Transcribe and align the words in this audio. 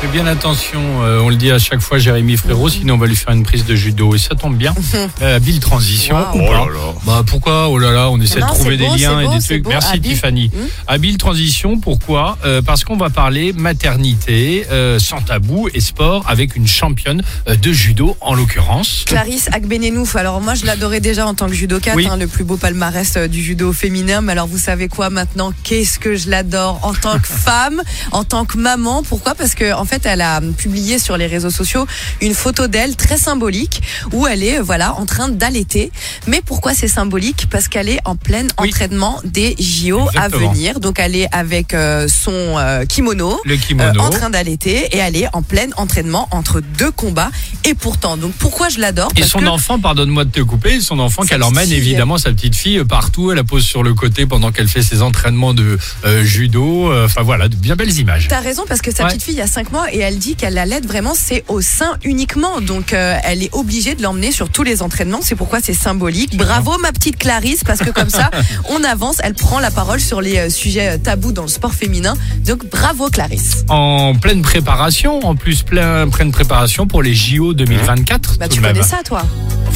Fais 0.00 0.06
bien 0.06 0.26
attention, 0.26 0.80
euh, 1.02 1.18
on 1.20 1.28
le 1.28 1.34
dit 1.34 1.50
à 1.50 1.58
chaque 1.58 1.80
fois, 1.80 1.98
Jérémy 1.98 2.36
Frérot, 2.36 2.68
sinon 2.68 2.94
on 2.94 2.98
va 2.98 3.08
lui 3.08 3.16
faire 3.16 3.34
une 3.34 3.42
prise 3.42 3.64
de 3.64 3.74
judo. 3.74 4.14
Et 4.14 4.18
ça 4.18 4.34
tombe 4.36 4.56
bien. 4.56 4.74
Euh, 5.22 5.36
habile 5.36 5.58
transition. 5.58 6.14
Wow. 6.16 6.38
ou 6.38 6.44
Oh 6.48 6.52
là 6.52 6.58
là. 6.66 6.94
Bah 7.04 7.22
pourquoi? 7.26 7.68
Oh 7.68 7.78
là 7.78 7.90
là, 7.90 8.08
on 8.10 8.20
essaie 8.20 8.38
Non, 8.40 8.46
de 8.46 8.52
trouver 8.52 8.76
des 8.76 8.86
beau, 8.86 8.94
liens 8.94 9.20
et 9.20 9.24
beau, 9.26 9.34
des 9.34 9.40
trucs. 9.42 9.62
beau. 9.64 9.70
Merci 9.70 9.94
Habile. 9.94 10.12
Tiffany. 10.12 10.50
Hmm. 10.54 10.66
Habile 10.86 11.18
transition, 11.18 11.78
pourquoi? 11.80 12.38
Euh, 12.44 12.62
Parce 12.62 12.84
qu'on 12.84 12.96
va 12.96 13.10
parler 13.10 13.52
maternité, 13.52 14.64
euh, 14.70 14.98
sans 15.00 15.20
tabou 15.22 15.68
et 15.74 15.80
sport 15.80 16.24
avec 16.28 16.54
une 16.54 16.68
championne 16.68 17.22
de 17.46 17.72
judo 17.72 18.16
en 18.20 18.34
l'occurrence. 18.34 19.04
Clarisse 19.06 19.48
Agbenenouf. 19.52 20.14
Alors 20.14 20.40
moi 20.40 20.54
je 20.54 20.66
l'adorais 20.66 21.00
déjà 21.00 21.26
en 21.26 21.34
tant 21.34 21.46
que 21.48 21.54
judokate, 21.54 21.96
Oui. 21.96 22.06
hein, 22.08 22.16
le 22.16 22.26
plus 22.28 22.44
beau 22.44 22.56
palmarès 22.56 23.16
du 23.16 23.42
judo 23.42 23.72
féminin. 23.72 24.20
Mais 24.20 24.32
alors 24.32 24.46
vous 24.46 24.58
savez 24.58 24.86
quoi 24.88 25.10
maintenant? 25.10 25.52
Qu'est-ce 25.64 25.98
que 25.98 26.14
je 26.16 26.30
l'adore? 26.30 26.78
En 26.82 26.94
tant 26.94 27.18
que 27.18 27.26
femme, 27.28 27.82
en 28.12 28.22
tant 28.24 28.44
que 28.44 28.56
maman. 28.58 29.02
Pourquoi? 29.02 29.34
Parce 29.34 29.54
que 29.54 29.72
en 29.74 29.84
fait 29.88 30.04
elle 30.06 30.20
a 30.20 30.40
publié 30.56 30.98
sur 30.98 31.16
les 31.16 31.26
réseaux 31.26 31.50
sociaux 31.50 31.86
une 32.20 32.34
photo 32.34 32.66
d'elle 32.68 32.96
très 32.96 33.16
symbolique 33.16 33.82
où 34.12 34.26
elle 34.26 34.42
est 34.42 34.58
euh, 34.58 34.62
voilà 34.62 34.94
en 34.94 35.06
train 35.06 35.28
d'allaiter. 35.28 35.90
Mais 36.26 36.40
pourquoi 36.44 36.74
c'est 36.74 36.88
symbolique? 36.88 37.46
Parce 37.50 37.68
qu'elle 37.68 37.88
est 37.88 37.98
en 38.04 38.16
plein 38.16 38.44
Oui. 38.60 38.68
entraînement 38.68 39.20
des 39.24 39.56
JO 39.58 40.08
à 40.16 40.28
venir. 40.28 40.80
Donc 40.80 40.98
elle 40.98 41.16
est 41.16 41.28
avec 41.32 41.74
euh, 41.74 42.06
son 42.08 42.30
euh, 42.58 42.84
kimono. 42.84 43.40
Le 43.44 43.54
euh, 43.54 43.56
kimono. 43.56 44.00
en 44.00 44.10
train 44.10 44.30
d'allaiter 44.30 44.86
et 44.94 44.98
elle 44.98 45.16
est 45.16 45.28
en 45.34 45.42
plein 45.42 45.68
entraînement 45.76 46.28
entre 46.30 46.60
deux 46.60 46.90
combats 46.90 47.30
et 47.64 47.74
pourtant 47.74 48.16
donc 48.16 48.32
pourquoi 48.32 48.68
je 48.68 48.78
l'adore? 48.80 49.10
Et 49.16 49.22
son 49.22 49.40
que- 49.40 49.46
enfant, 49.46 49.78
pardonne-moi 49.78 50.24
de 50.24 50.30
te 50.30 50.40
couper, 50.40 50.80
son 50.80 50.98
enfant 50.98 51.22
qu'elle 51.22 51.42
emmène 51.42 51.72
évidemment 51.72 52.18
sa 52.18 52.30
petite 52.32 52.54
fille 52.56 52.78
euh, 52.78 52.84
partout, 52.84 53.30
elle 53.30 53.36
la 53.38 53.44
pose 53.44 53.64
sur 53.64 53.82
le 53.82 53.94
côté 53.94 54.26
pendant 54.26 54.52
qu'elle 54.52 54.68
fait 54.68 54.82
ses 54.82 55.02
entraînements 55.02 55.54
de 55.54 55.78
euh, 56.04 56.24
judo. 56.24 56.90
Euh, 56.92 57.06
Enfin 57.06 57.22
voilà, 57.22 57.48
de 57.48 57.56
bien 57.56 57.74
belles 57.76 57.96
images. 57.98 58.26
T'as 58.28 58.40
raison 58.40 58.64
parce 58.68 58.82
que 58.82 58.90
sa 58.94 59.04
Ouais. 59.04 59.08
petite 59.10 59.22
fille 59.22 59.40
a 59.40 59.46
5 59.46 59.72
mois 59.72 59.77
et 59.92 59.98
elle 59.98 60.18
dit 60.18 60.34
qu'elle 60.34 60.54
l'allaite 60.54 60.86
vraiment 60.86 61.14
c'est 61.14 61.44
au 61.48 61.60
sein 61.60 61.96
uniquement. 62.04 62.60
Donc 62.60 62.92
euh, 62.92 63.16
elle 63.24 63.42
est 63.42 63.54
obligée 63.54 63.94
de 63.94 64.02
l'emmener 64.02 64.32
sur 64.32 64.48
tous 64.50 64.62
les 64.62 64.82
entraînements. 64.82 65.20
C'est 65.22 65.34
pourquoi 65.34 65.60
c'est 65.62 65.74
symbolique. 65.74 66.36
Bravo 66.36 66.78
ma 66.78 66.92
petite 66.92 67.18
Clarisse 67.18 67.64
parce 67.64 67.80
que 67.80 67.90
comme 67.90 68.10
ça 68.10 68.30
on 68.70 68.82
avance. 68.84 69.16
Elle 69.22 69.34
prend 69.34 69.60
la 69.60 69.70
parole 69.70 70.00
sur 70.00 70.20
les 70.20 70.38
euh, 70.38 70.50
sujets 70.50 70.94
euh, 70.94 70.98
tabous 70.98 71.32
dans 71.32 71.42
le 71.42 71.48
sport 71.48 71.74
féminin. 71.74 72.14
Donc 72.44 72.68
bravo 72.70 73.08
Clarisse. 73.08 73.64
En 73.68 74.14
pleine 74.14 74.42
préparation, 74.42 75.20
en 75.20 75.34
plus 75.34 75.62
plein, 75.62 76.08
pleine 76.08 76.32
préparation 76.32 76.86
pour 76.86 77.02
les 77.02 77.14
JO 77.14 77.54
2024. 77.54 78.38
bah 78.38 78.48
tu 78.48 78.60
connais 78.60 78.82
ça 78.82 79.02
toi 79.04 79.22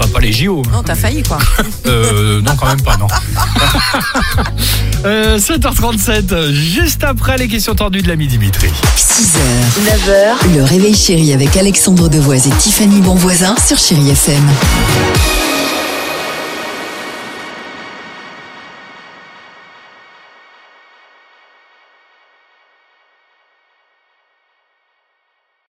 Enfin 0.00 0.08
pas 0.08 0.20
les 0.20 0.32
JO. 0.32 0.62
non 0.72 0.82
t'as 0.82 0.94
failli 0.94 1.22
quoi 1.22 1.38
Euh, 1.86 2.40
non, 2.42 2.52
quand 2.56 2.66
même 2.66 2.80
pas, 2.82 2.96
non. 2.96 3.06
Euh, 5.04 5.38
7h37, 5.38 6.52
juste 6.52 7.04
après 7.04 7.38
les 7.38 7.48
questions 7.48 7.74
tordues 7.74 8.02
de 8.02 8.08
l'ami 8.08 8.26
Dimitri. 8.26 8.68
6h, 8.98 9.38
9h, 9.88 10.54
le 10.54 10.62
réveil 10.62 10.94
chéri 10.94 11.32
avec 11.32 11.56
Alexandre 11.56 12.10
Devoise 12.10 12.46
et 12.46 12.50
Tiffany 12.50 13.00
Bonvoisin 13.00 13.54
sur 13.66 13.78
Chéri 13.78 14.10
FM. 14.10 14.46